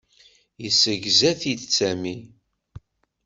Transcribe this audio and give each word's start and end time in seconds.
Yessegza-t-id 0.63 1.61
Sami. 1.77 2.15